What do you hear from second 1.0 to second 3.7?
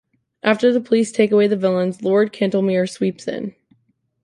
take away the villains, Lord Cantlemere sweeps in.